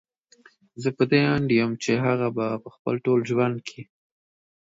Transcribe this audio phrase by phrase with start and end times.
[0.81, 3.81] زه په دې اند يم چې هغه به په خپل ټول ژوند کې